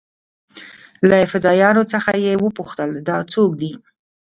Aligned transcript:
له 1.09 1.17
فدايانو 1.31 1.83
څخه 1.93 2.11
يې 2.25 2.33
وپوښتل 2.43 2.89
دا 3.07 3.17
سوک 3.33 3.51
دې. 3.61 3.71